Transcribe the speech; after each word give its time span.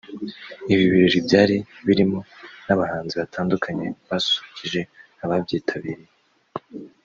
Ibi 0.73 0.83
birori 0.91 1.19
byari 1.27 1.57
birimo 1.87 2.19
n’abahanzi 2.65 3.13
batandukanye 3.21 3.85
basusurukije 4.09 4.81
ababyitabiriye 5.23 6.07